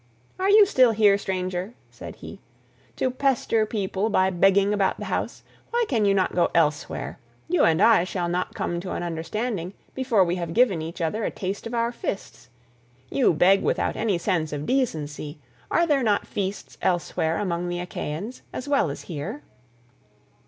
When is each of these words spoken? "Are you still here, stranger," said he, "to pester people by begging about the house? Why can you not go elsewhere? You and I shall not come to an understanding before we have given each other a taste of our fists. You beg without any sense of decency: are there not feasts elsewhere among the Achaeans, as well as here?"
"Are 0.39 0.49
you 0.49 0.65
still 0.65 0.93
here, 0.93 1.15
stranger," 1.19 1.75
said 1.91 2.15
he, 2.15 2.39
"to 2.95 3.11
pester 3.11 3.67
people 3.67 4.09
by 4.09 4.31
begging 4.31 4.73
about 4.73 4.97
the 4.97 5.05
house? 5.05 5.43
Why 5.69 5.85
can 5.87 6.05
you 6.05 6.15
not 6.15 6.33
go 6.33 6.49
elsewhere? 6.55 7.19
You 7.47 7.65
and 7.65 7.79
I 7.79 8.03
shall 8.03 8.27
not 8.27 8.55
come 8.55 8.79
to 8.79 8.93
an 8.93 9.03
understanding 9.03 9.75
before 9.93 10.23
we 10.23 10.37
have 10.37 10.55
given 10.55 10.81
each 10.81 11.01
other 11.01 11.23
a 11.23 11.29
taste 11.29 11.67
of 11.67 11.75
our 11.75 11.91
fists. 11.91 12.49
You 13.11 13.31
beg 13.31 13.61
without 13.61 13.95
any 13.95 14.17
sense 14.17 14.51
of 14.51 14.65
decency: 14.65 15.37
are 15.69 15.85
there 15.85 16.01
not 16.01 16.25
feasts 16.25 16.79
elsewhere 16.81 17.37
among 17.37 17.69
the 17.69 17.77
Achaeans, 17.79 18.41
as 18.51 18.67
well 18.67 18.89
as 18.89 19.03
here?" 19.03 19.43